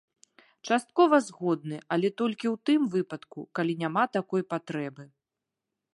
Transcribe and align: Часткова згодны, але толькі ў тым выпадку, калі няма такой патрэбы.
Часткова 0.67 1.15
згодны, 1.27 1.77
але 1.97 2.07
толькі 2.21 2.47
ў 2.53 2.55
тым 2.69 2.81
выпадку, 2.97 3.39
калі 3.61 3.73
няма 3.85 4.03
такой 4.19 4.41
патрэбы. 4.55 5.03